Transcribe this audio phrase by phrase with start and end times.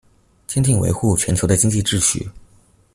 [0.47, 2.27] 堅定維護全球的經濟秩序